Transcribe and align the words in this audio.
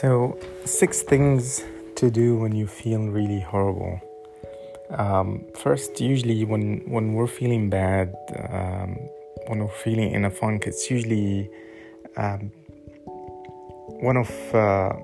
So, 0.00 0.38
six 0.64 1.02
things 1.02 1.62
to 1.96 2.10
do 2.10 2.38
when 2.38 2.56
you 2.56 2.66
feel 2.66 3.08
really 3.08 3.40
horrible. 3.40 4.00
Um, 4.88 5.44
first, 5.62 6.00
usually 6.00 6.46
when 6.46 6.80
when 6.88 7.12
we're 7.12 7.26
feeling 7.26 7.68
bad, 7.68 8.14
um, 8.48 8.96
when 9.48 9.58
we're 9.58 9.78
feeling 9.84 10.12
in 10.12 10.24
a 10.24 10.30
funk, 10.30 10.66
it's 10.66 10.90
usually 10.90 11.50
um, 12.16 12.50
one 14.00 14.16
of 14.16 14.30
uh, 14.54 14.94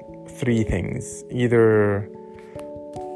three 0.40 0.64
things. 0.64 1.22
Either 1.30 2.08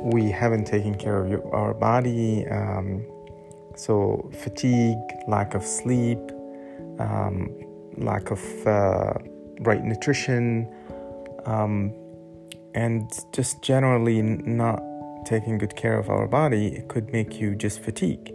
we 0.03 0.31
haven't 0.31 0.67
taken 0.67 0.95
care 0.95 1.25
of 1.25 1.31
your, 1.31 1.55
our 1.55 1.73
body, 1.73 2.47
um, 2.49 3.03
so 3.77 4.31
fatigue, 4.43 5.01
lack 5.27 5.55
of 5.55 5.65
sleep, 5.65 6.21
um, 6.99 7.49
lack 7.97 8.31
of 8.31 8.43
uh, 8.67 9.15
right 9.61 9.83
nutrition 9.83 10.69
um, 11.47 11.93
and 12.75 13.11
just 13.33 13.63
generally 13.63 14.23
not 14.23 14.83
taking 15.25 15.59
good 15.59 15.77
care 15.77 15.99
of 15.99 16.11
our 16.11 16.27
body 16.27 16.67
it 16.69 16.89
could 16.89 17.13
make 17.13 17.41
you 17.41 17.55
just 17.55 17.81
fatigue. 17.81 18.35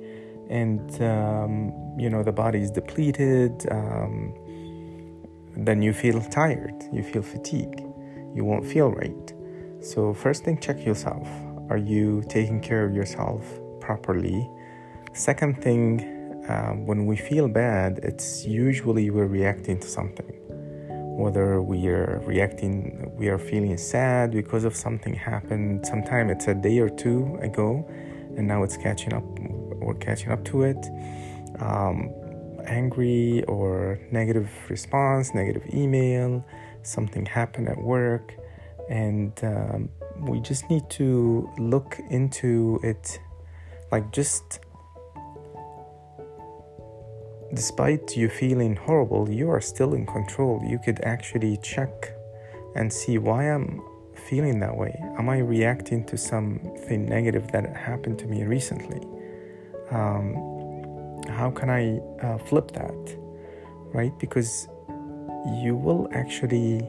And 0.50 1.02
um, 1.02 1.74
you 2.00 2.10
know 2.10 2.24
the 2.24 2.32
body 2.32 2.62
is 2.62 2.72
depleted 2.72 3.66
um, 3.72 4.34
then 5.58 5.82
you 5.82 5.92
feel 5.92 6.22
tired 6.22 6.84
you 6.94 7.04
feel 7.04 7.22
fatigue 7.22 7.84
you 8.34 8.46
won't 8.46 8.66
feel 8.66 8.92
right. 8.92 9.34
So 9.82 10.14
first 10.14 10.44
thing 10.44 10.60
check 10.60 10.86
yourself. 10.86 11.28
Are 11.70 11.78
you 11.78 12.24
taking 12.30 12.62
care 12.62 12.86
of 12.86 12.94
yourself 12.94 13.44
properly? 13.80 14.48
Second 15.14 15.62
thing 15.62 16.46
um, 16.48 16.86
when 16.86 17.06
we 17.06 17.18
feel 17.18 17.48
bad 17.48 18.00
it's 18.04 18.46
usually 18.46 19.10
we're 19.10 19.28
reacting 19.28 19.80
to 19.80 19.88
something 19.88 20.47
whether 21.18 21.62
we 21.64 21.88
are 21.88 22.22
reacting, 22.26 23.12
we 23.16 23.28
are 23.28 23.40
feeling 23.40 23.76
sad 23.76 24.32
because 24.32 24.64
of 24.64 24.76
something 24.76 25.16
happened. 25.16 25.86
Sometimes 25.86 26.32
it's 26.32 26.48
a 26.48 26.54
day 26.54 26.78
or 26.78 26.90
two 26.90 27.40
ago, 27.42 27.84
and 28.38 28.48
now 28.48 28.62
it's 28.62 28.78
catching 28.78 29.14
up. 29.14 29.24
We're 29.82 29.96
catching 29.96 30.32
up 30.32 30.46
to 30.46 30.62
it. 30.62 30.78
Um, 31.60 32.14
angry 32.66 33.44
or 33.46 34.00
negative 34.12 34.50
response, 34.70 35.34
negative 35.34 35.64
email, 35.74 36.46
something 36.84 37.26
happened 37.26 37.68
at 37.68 37.78
work, 37.78 38.36
and 38.88 39.34
um, 39.44 39.90
we 40.22 40.40
just 40.40 40.70
need 40.70 40.88
to 40.92 41.50
look 41.58 41.98
into 42.12 42.80
it, 42.84 43.20
like 43.92 44.12
just 44.12 44.60
despite 47.58 48.16
you 48.16 48.30
feeling 48.30 48.76
horrible, 48.76 49.28
you 49.28 49.50
are 49.50 49.60
still 49.60 49.96
in 49.96 50.06
control. 50.06 50.62
You 50.64 50.78
could 50.78 51.00
actually 51.02 51.58
check 51.58 52.14
and 52.76 52.94
see 52.94 53.18
why 53.18 53.46
I'm 53.52 53.82
feeling 54.30 54.60
that 54.60 54.78
way. 54.78 54.94
Am 55.18 55.28
I 55.28 55.40
reacting 55.40 56.06
to 56.06 56.18
something 56.18 57.08
negative 57.08 57.52
that 57.54 57.76
happened 57.76 58.20
to 58.20 58.28
me 58.28 58.44
recently? 58.44 59.02
Um, 59.90 60.28
how 61.30 61.50
can 61.50 61.72
I 61.72 61.98
uh, 62.24 62.38
flip 62.38 62.70
that? 62.74 63.18
Right? 63.92 64.14
Because 64.20 64.68
you 65.64 65.76
will 65.76 66.08
actually 66.12 66.88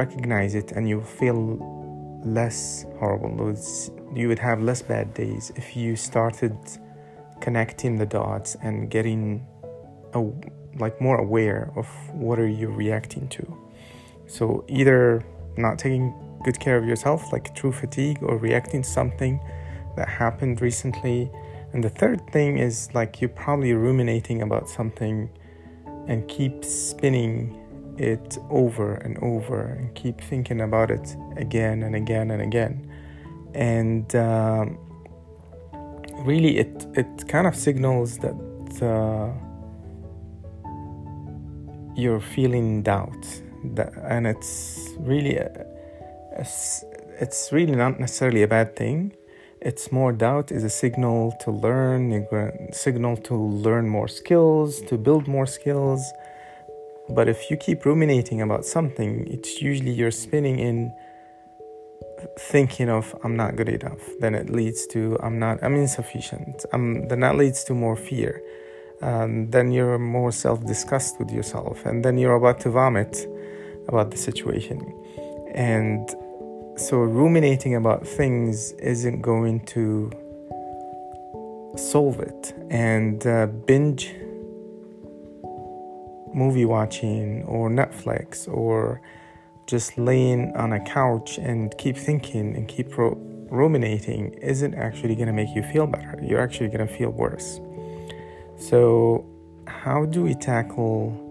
recognize 0.00 0.54
it 0.54 0.72
and 0.72 0.88
you'll 0.88 1.12
feel 1.22 1.38
less 2.24 2.86
horrible. 2.98 3.54
You 4.14 4.28
would 4.28 4.38
have 4.38 4.62
less 4.62 4.80
bad 4.80 5.12
days 5.12 5.52
if 5.54 5.76
you 5.76 5.96
started 5.96 6.56
connecting 7.40 7.96
the 7.96 8.06
dots 8.06 8.56
and 8.62 8.90
getting 8.90 9.46
a, 10.14 10.24
like 10.78 11.00
more 11.00 11.18
aware 11.18 11.72
of 11.76 11.86
what 12.12 12.38
are 12.38 12.48
you 12.48 12.68
reacting 12.68 13.28
to. 13.28 13.58
So 14.26 14.64
either 14.68 15.24
not 15.56 15.78
taking 15.78 16.14
good 16.44 16.60
care 16.60 16.76
of 16.76 16.84
yourself 16.84 17.32
like 17.32 17.54
true 17.54 17.72
fatigue 17.72 18.18
or 18.22 18.36
reacting 18.36 18.82
to 18.82 18.88
something 18.88 19.40
that 19.96 20.08
happened 20.08 20.60
recently. 20.60 21.30
And 21.72 21.82
the 21.82 21.90
third 21.90 22.20
thing 22.30 22.58
is 22.58 22.88
like 22.94 23.20
you're 23.20 23.28
probably 23.30 23.72
ruminating 23.72 24.42
about 24.42 24.68
something 24.68 25.30
and 26.06 26.26
keep 26.28 26.64
spinning 26.64 27.62
it 27.98 28.38
over 28.50 28.94
and 28.94 29.18
over 29.18 29.60
and 29.60 29.94
keep 29.94 30.20
thinking 30.20 30.60
about 30.60 30.90
it 30.90 31.16
again 31.36 31.82
and 31.82 31.96
again 31.96 32.30
and 32.30 32.42
again. 32.42 32.90
And 33.54 34.14
um, 34.14 34.78
really 36.24 36.58
it 36.58 36.86
it 36.94 37.28
kind 37.28 37.46
of 37.46 37.54
signals 37.54 38.18
that 38.18 38.36
uh, 38.82 39.30
you're 41.96 42.20
feeling 42.20 42.82
doubt. 42.82 43.26
That, 43.74 43.92
and 44.04 44.26
it's 44.26 44.90
really 44.98 45.36
a, 45.36 45.50
a, 46.36 46.46
it's 47.20 47.50
really 47.52 47.74
not 47.74 47.98
necessarily 47.98 48.42
a 48.42 48.48
bad 48.48 48.76
thing. 48.76 49.12
It's 49.60 49.90
more 49.90 50.12
doubt 50.12 50.52
is 50.52 50.62
a 50.62 50.70
signal 50.70 51.32
to 51.40 51.50
learn 51.50 52.12
a 52.12 52.72
signal 52.72 53.16
to 53.28 53.34
learn 53.34 53.88
more 53.88 54.06
skills 54.06 54.80
to 54.82 54.96
build 54.98 55.26
more 55.26 55.46
skills. 55.46 56.12
But 57.08 57.28
if 57.28 57.50
you 57.50 57.56
keep 57.56 57.84
ruminating 57.84 58.42
about 58.42 58.64
something 58.64 59.26
it's 59.26 59.62
usually 59.62 59.92
you're 59.92 60.10
spinning 60.10 60.58
in 60.58 60.92
thinking 62.38 62.88
of 62.88 63.14
I'm 63.22 63.36
not 63.36 63.56
good 63.56 63.68
enough, 63.68 64.00
then 64.20 64.34
it 64.34 64.50
leads 64.50 64.86
to 64.88 65.18
I'm 65.22 65.38
not 65.38 65.62
I'm 65.62 65.74
insufficient. 65.74 66.64
Um, 66.72 67.08
then 67.08 67.20
that 67.20 67.36
leads 67.36 67.64
to 67.64 67.74
more 67.74 67.96
fear. 67.96 68.42
Um, 69.02 69.50
then 69.50 69.72
you're 69.72 69.98
more 69.98 70.32
self-disgust 70.32 71.18
with 71.18 71.30
yourself, 71.30 71.84
and 71.84 72.04
then 72.04 72.16
you're 72.16 72.34
about 72.34 72.60
to 72.60 72.70
vomit 72.70 73.26
about 73.88 74.10
the 74.10 74.16
situation. 74.16 74.80
And 75.54 76.08
so 76.76 76.98
ruminating 76.98 77.74
about 77.74 78.06
things 78.06 78.72
isn't 78.72 79.20
going 79.20 79.64
to 79.66 80.10
solve 81.76 82.20
it. 82.20 82.54
And 82.70 83.26
uh, 83.26 83.46
binge 83.46 84.14
movie 86.34 86.64
watching 86.64 87.42
or 87.44 87.70
Netflix 87.70 88.46
or 88.46 89.00
just 89.66 89.98
laying 89.98 90.54
on 90.56 90.72
a 90.72 90.80
couch 90.80 91.38
and 91.38 91.76
keep 91.76 91.96
thinking 91.96 92.54
and 92.56 92.68
keep 92.68 92.96
ro- 92.96 93.18
ruminating 93.50 94.32
isn't 94.34 94.74
actually 94.74 95.14
going 95.14 95.26
to 95.26 95.32
make 95.32 95.54
you 95.54 95.62
feel 95.62 95.86
better. 95.86 96.18
You're 96.22 96.40
actually 96.40 96.68
going 96.68 96.86
to 96.86 96.92
feel 96.92 97.10
worse. 97.10 97.60
So, 98.56 99.26
how 99.66 100.06
do 100.06 100.22
we 100.22 100.34
tackle 100.34 101.22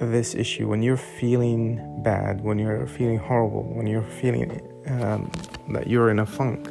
this 0.00 0.34
issue 0.34 0.68
when 0.68 0.82
you're 0.82 0.96
feeling 0.96 2.02
bad, 2.04 2.42
when 2.42 2.58
you're 2.58 2.86
feeling 2.86 3.18
horrible, 3.18 3.62
when 3.62 3.86
you're 3.86 4.02
feeling 4.02 4.60
um, 4.86 5.30
that 5.70 5.88
you're 5.88 6.10
in 6.10 6.18
a 6.18 6.26
funk? 6.26 6.68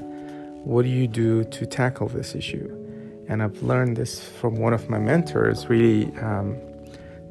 What 0.63 0.83
do 0.83 0.89
you 0.89 1.07
do 1.07 1.43
to 1.45 1.65
tackle 1.65 2.07
this 2.09 2.35
issue? 2.35 2.73
And 3.27 3.41
I've 3.41 3.61
learned 3.61 3.97
this 3.97 4.23
from 4.29 4.57
one 4.57 4.73
of 4.73 4.89
my 4.89 4.99
mentors, 4.99 5.67
really. 5.67 6.15
Um, 6.17 6.57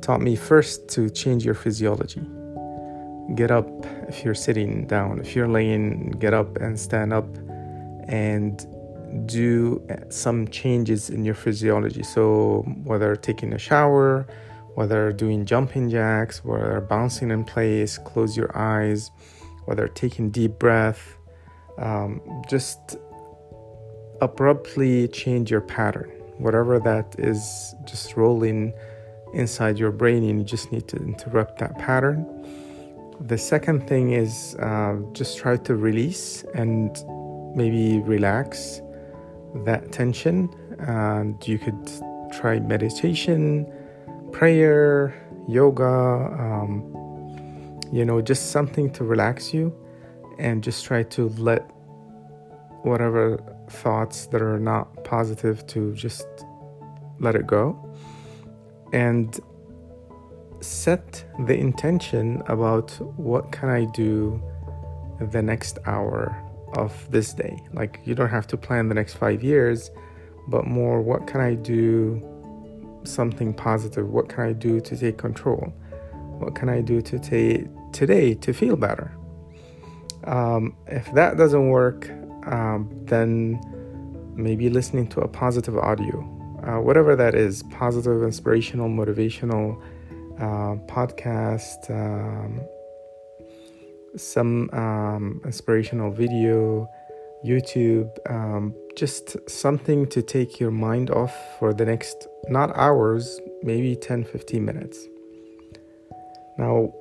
taught 0.06 0.20
me 0.20 0.36
first 0.36 0.86
to 0.88 1.10
change 1.10 1.44
your 1.44 1.54
physiology. 1.54 2.24
Get 3.34 3.50
up 3.50 3.68
if 4.06 4.24
you're 4.24 4.36
sitting 4.36 4.86
down. 4.86 5.18
If 5.18 5.34
you're 5.34 5.48
laying, 5.48 6.12
get 6.12 6.32
up 6.32 6.58
and 6.58 6.78
stand 6.78 7.12
up 7.12 7.26
and 8.06 8.54
do 9.26 9.84
some 10.08 10.46
changes 10.46 11.10
in 11.10 11.24
your 11.24 11.34
physiology. 11.34 12.04
So, 12.04 12.62
whether 12.84 13.16
taking 13.16 13.52
a 13.52 13.58
shower, 13.58 14.28
whether 14.76 15.10
doing 15.10 15.44
jumping 15.44 15.90
jacks, 15.90 16.44
whether 16.44 16.80
bouncing 16.82 17.32
in 17.32 17.42
place, 17.42 17.98
close 17.98 18.36
your 18.36 18.56
eyes, 18.56 19.10
whether 19.64 19.88
taking 19.88 20.30
deep 20.30 20.56
breath, 20.60 21.16
um, 21.78 22.20
just 22.48 22.96
abruptly 24.20 25.08
change 25.08 25.50
your 25.50 25.62
pattern. 25.62 26.10
Whatever 26.38 26.78
that 26.78 27.16
is, 27.18 27.74
just 27.84 28.16
rolling 28.16 28.72
inside 29.32 29.78
your 29.78 29.90
brain 29.90 30.24
and 30.24 30.38
you 30.38 30.44
just 30.44 30.72
need 30.72 30.88
to 30.88 30.96
interrupt 30.96 31.58
that 31.58 31.78
pattern. 31.78 32.26
The 33.20 33.38
second 33.38 33.88
thing 33.88 34.12
is 34.12 34.54
uh, 34.56 34.96
just 35.12 35.38
try 35.38 35.56
to 35.56 35.74
release 35.74 36.44
and 36.54 36.96
maybe 37.54 38.00
relax 38.00 38.82
that 39.64 39.92
tension. 39.92 40.48
And 40.78 41.46
you 41.46 41.58
could 41.58 41.90
try 42.32 42.60
meditation, 42.60 43.66
prayer, 44.32 45.14
yoga, 45.48 45.84
um, 46.38 46.92
you 47.92 48.04
know, 48.04 48.20
just 48.20 48.50
something 48.50 48.90
to 48.92 49.04
relax 49.04 49.54
you 49.54 49.74
and 50.38 50.62
just 50.62 50.84
try 50.84 51.02
to 51.02 51.30
let 51.38 51.62
whatever 52.82 53.42
thoughts 53.70 54.26
that 54.26 54.42
are 54.42 54.60
not 54.60 55.04
positive 55.04 55.66
to 55.68 55.94
just 55.94 56.26
let 57.18 57.34
it 57.34 57.46
go 57.46 57.85
and 58.92 59.38
set 60.60 61.24
the 61.46 61.56
intention 61.56 62.42
about 62.46 62.90
what 63.16 63.52
can 63.52 63.68
I 63.68 63.84
do 63.86 64.42
the 65.20 65.42
next 65.42 65.78
hour 65.86 66.36
of 66.76 66.92
this 67.10 67.32
day. 67.32 67.58
Like 67.72 68.00
you 68.04 68.14
don't 68.14 68.28
have 68.28 68.46
to 68.48 68.56
plan 68.56 68.88
the 68.88 68.94
next 68.94 69.14
5 69.14 69.42
years, 69.42 69.90
but 70.48 70.66
more 70.66 71.00
what 71.00 71.26
can 71.26 71.40
I 71.40 71.54
do 71.54 72.22
something 73.04 73.54
positive? 73.54 74.08
What 74.08 74.28
can 74.28 74.44
I 74.44 74.52
do 74.52 74.80
to 74.80 74.96
take 74.96 75.18
control? 75.18 75.72
What 76.38 76.54
can 76.54 76.68
I 76.68 76.80
do 76.80 77.00
to 77.02 77.18
t- 77.18 77.66
today 77.92 78.34
to 78.34 78.52
feel 78.52 78.76
better? 78.76 79.16
Um, 80.24 80.76
if 80.86 81.10
that 81.14 81.36
doesn't 81.36 81.68
work, 81.68 82.10
um, 82.46 82.90
then 83.04 83.60
maybe 84.34 84.68
listening 84.68 85.06
to 85.08 85.20
a 85.20 85.28
positive 85.28 85.78
audio, 85.78 86.20
uh, 86.66 86.80
whatever 86.80 87.14
that 87.16 87.34
is 87.34 87.62
positive, 87.70 88.22
inspirational, 88.22 88.88
motivational 88.88 89.80
uh, 90.38 90.76
podcast, 90.86 91.90
um, 91.90 92.60
some 94.16 94.68
um, 94.72 95.40
inspirational 95.44 96.10
video, 96.10 96.88
YouTube, 97.44 98.10
um, 98.28 98.74
just 98.96 99.36
something 99.48 100.06
to 100.08 100.22
take 100.22 100.58
your 100.58 100.70
mind 100.70 101.10
off 101.10 101.34
for 101.58 101.72
the 101.72 101.84
next, 101.84 102.26
not 102.48 102.76
hours, 102.76 103.40
maybe 103.62 103.94
10 103.94 104.24
15 104.24 104.64
minutes. 104.64 105.06
Now, 106.58 106.92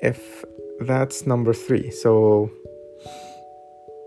if 0.00 0.44
that's 0.80 1.26
number 1.26 1.52
three, 1.52 1.90
so 1.90 2.50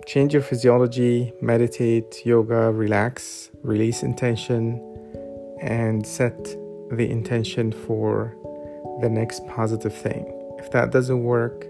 change 0.10 0.34
your 0.34 0.42
physiology, 0.42 1.32
meditate, 1.40 2.26
yoga, 2.26 2.72
relax, 2.72 3.52
release 3.62 4.02
intention, 4.02 4.82
and 5.62 6.06
set 6.06 6.44
the 6.90 7.08
intention 7.08 7.72
for 7.72 8.36
the 9.02 9.10
next 9.10 9.46
positive 9.46 9.94
thing. 9.94 10.26
If 10.58 10.72
that 10.72 10.90
doesn't 10.92 11.24
work, 11.24 11.64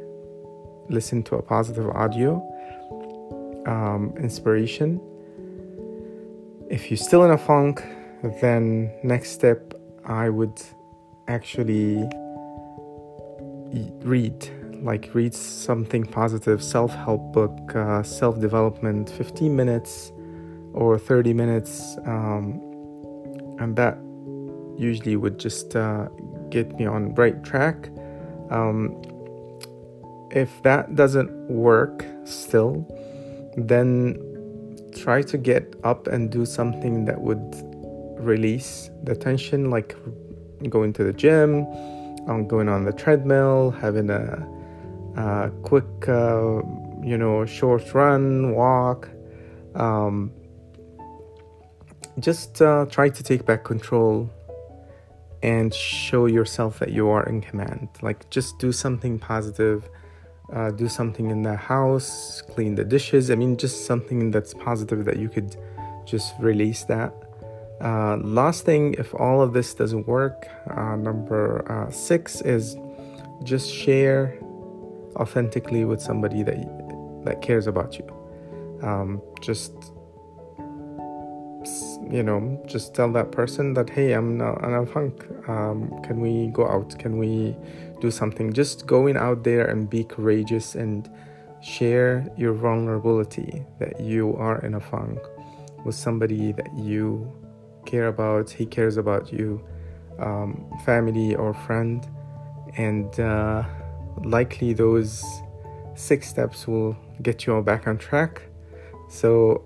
listen 0.87 1.21
to 1.23 1.35
a 1.35 1.41
positive 1.41 1.89
audio, 1.89 2.41
um, 3.67 4.13
inspiration. 4.17 5.01
If 6.69 6.89
you're 6.89 6.97
still 7.09 7.25
in 7.25 7.31
a 7.31 7.37
funk, 7.37 7.83
then 8.39 8.89
next 9.03 9.31
step 9.31 9.73
I 10.05 10.29
would 10.29 10.61
actually 11.27 12.07
read 14.01 14.49
like 14.81 15.09
read 15.13 15.33
something 15.33 16.05
positive 16.05 16.63
self-help 16.63 17.33
book 17.33 17.75
uh, 17.75 18.03
self-development 18.03 19.09
15 19.09 19.55
minutes 19.55 20.11
or 20.73 20.97
30 20.97 21.33
minutes 21.33 21.97
um, 22.05 22.61
and 23.59 23.75
that 23.75 23.97
usually 24.77 25.15
would 25.15 25.37
just 25.37 25.75
uh, 25.75 26.07
get 26.49 26.73
me 26.79 26.85
on 26.85 27.13
right 27.15 27.43
track. 27.43 27.89
Um, 28.49 29.01
if 30.31 30.49
that 30.63 30.95
doesn't 30.95 31.31
work 31.49 32.05
still 32.23 32.85
then 33.57 34.17
try 34.95 35.21
to 35.21 35.37
get 35.37 35.75
up 35.83 36.07
and 36.07 36.31
do 36.31 36.45
something 36.45 37.05
that 37.05 37.19
would 37.19 37.41
release 38.19 38.89
the 39.03 39.15
tension 39.15 39.69
like 39.69 39.95
going 40.69 40.93
to 40.93 41.03
the 41.03 41.13
gym 41.13 41.65
um, 42.27 42.47
going 42.47 42.69
on 42.69 42.85
the 42.85 42.93
treadmill 42.93 43.71
having 43.71 44.09
a, 44.09 44.47
a 45.19 45.51
quick 45.63 46.07
uh, 46.07 46.61
you 47.03 47.17
know 47.17 47.45
short 47.45 47.93
run 47.93 48.53
walk 48.55 49.09
um, 49.75 50.31
just 52.19 52.61
uh, 52.61 52.85
try 52.89 53.09
to 53.09 53.23
take 53.23 53.45
back 53.45 53.63
control 53.63 54.29
and 55.41 55.73
show 55.73 56.25
yourself 56.25 56.79
that 56.79 56.91
you 56.91 57.09
are 57.09 57.25
in 57.27 57.41
command 57.41 57.87
like 58.01 58.29
just 58.29 58.59
do 58.59 58.71
something 58.71 59.19
positive 59.19 59.89
uh, 60.53 60.71
do 60.71 60.87
something 60.87 61.29
in 61.29 61.43
the 61.43 61.55
house, 61.55 62.41
clean 62.41 62.75
the 62.75 62.83
dishes. 62.83 63.29
I 63.29 63.35
mean, 63.35 63.57
just 63.57 63.85
something 63.85 64.31
that's 64.31 64.53
positive 64.53 65.05
that 65.05 65.17
you 65.17 65.29
could 65.29 65.55
just 66.05 66.33
release 66.39 66.83
that. 66.85 67.13
Uh, 67.81 68.17
last 68.17 68.65
thing, 68.65 68.95
if 68.97 69.13
all 69.13 69.41
of 69.41 69.53
this 69.53 69.73
doesn't 69.73 70.07
work, 70.07 70.47
uh, 70.75 70.95
number 70.95 71.63
uh, 71.71 71.91
six 71.91 72.41
is 72.41 72.75
just 73.43 73.71
share 73.71 74.37
authentically 75.19 75.85
with 75.85 76.01
somebody 76.01 76.43
that 76.43 76.57
that 77.25 77.41
cares 77.41 77.67
about 77.67 77.97
you. 77.97 78.07
Um, 78.81 79.21
just 79.41 79.73
you 82.09 82.23
know, 82.23 82.61
just 82.65 82.95
tell 82.95 83.11
that 83.11 83.31
person 83.31 83.73
that 83.75 83.89
hey, 83.89 84.13
I'm 84.13 84.37
not, 84.37 84.63
I'm 84.63 84.87
funk. 84.87 85.25
Um, 85.47 86.01
can 86.03 86.19
we 86.19 86.47
go 86.47 86.67
out? 86.67 86.97
Can 86.97 87.17
we 87.17 87.55
do 88.01 88.09
something? 88.09 88.51
Just 88.53 88.87
going 88.87 89.17
out 89.17 89.43
there 89.43 89.65
and 89.65 89.89
be 89.89 90.03
courageous 90.03 90.75
and 90.75 91.09
share 91.61 92.25
your 92.37 92.53
vulnerability 92.53 93.65
that 93.79 93.99
you 93.99 94.35
are 94.37 94.63
in 94.65 94.75
a 94.75 94.79
funk 94.79 95.19
with 95.85 95.95
somebody 95.95 96.51
that 96.53 96.73
you 96.75 97.31
care 97.85 98.07
about. 98.07 98.49
He 98.49 98.65
cares 98.65 98.97
about 98.97 99.31
you, 99.31 99.61
um, 100.17 100.65
family 100.85 101.35
or 101.35 101.53
friend, 101.53 102.07
and 102.77 103.19
uh, 103.19 103.63
likely 104.23 104.73
those 104.73 105.23
six 105.95 106.27
steps 106.27 106.67
will 106.67 106.95
get 107.21 107.45
you 107.45 107.53
all 107.53 107.61
back 107.61 107.87
on 107.87 107.97
track. 107.97 108.41
So 109.09 109.63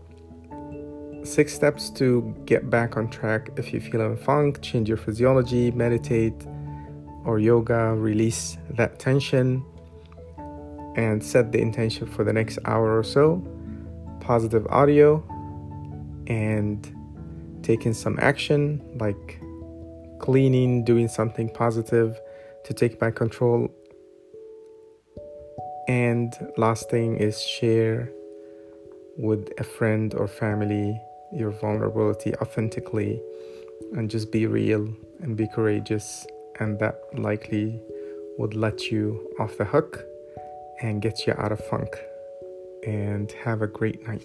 six 1.23 1.53
steps 1.53 1.89
to 1.89 2.35
get 2.45 2.69
back 2.69 2.97
on 2.97 3.09
track 3.09 3.49
if 3.55 3.73
you 3.73 3.79
feel 3.79 4.01
in 4.01 4.17
funk 4.17 4.61
change 4.61 4.89
your 4.89 4.97
physiology 4.97 5.71
meditate 5.71 6.45
or 7.23 7.39
yoga 7.39 7.95
release 7.95 8.57
that 8.71 8.99
tension 8.99 9.63
and 10.95 11.23
set 11.23 11.51
the 11.53 11.59
intention 11.59 12.05
for 12.05 12.25
the 12.25 12.33
next 12.33 12.59
hour 12.65 12.97
or 12.97 13.03
so 13.03 13.41
positive 14.19 14.67
audio 14.67 15.23
and 16.27 16.93
taking 17.63 17.93
some 17.93 18.19
action 18.19 18.81
like 18.99 19.39
cleaning 20.19 20.83
doing 20.83 21.07
something 21.07 21.49
positive 21.49 22.19
to 22.65 22.73
take 22.73 22.99
back 22.99 23.15
control 23.15 23.73
and 25.93 26.33
last 26.57 26.89
thing 26.89 27.17
is 27.17 27.39
share 27.39 28.11
with 29.15 29.53
a 29.59 29.63
friend 29.63 30.15
or 30.15 30.27
family 30.27 30.99
your 31.31 31.51
vulnerability 31.51 32.33
authentically 32.37 33.21
and 33.95 34.09
just 34.09 34.31
be 34.31 34.47
real 34.47 34.91
and 35.21 35.37
be 35.37 35.47
courageous. 35.53 36.25
And 36.59 36.79
that 36.79 36.95
likely 37.13 37.79
would 38.39 38.55
let 38.55 38.89
you 38.89 39.29
off 39.39 39.55
the 39.59 39.65
hook 39.65 40.03
and 40.81 40.99
get 40.99 41.27
you 41.27 41.33
out 41.37 41.51
of 41.51 41.63
funk. 41.63 41.95
And 42.87 43.31
have 43.45 43.61
a 43.61 43.67
great 43.67 44.01
night 44.07 44.23